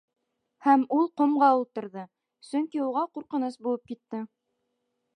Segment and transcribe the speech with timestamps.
[0.67, 2.07] Һәм ул ҡомға ултырҙы,
[2.49, 4.27] сөнки уға ҡурҡыныс булып китте.